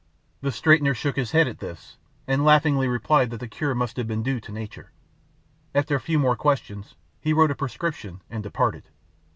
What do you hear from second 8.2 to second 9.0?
and departed.